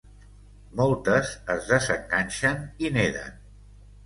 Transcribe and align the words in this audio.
Moltes 0.79 1.33
es 1.57 1.67
desenganxen 1.73 2.65
i 2.89 2.93
neden. 2.97 3.39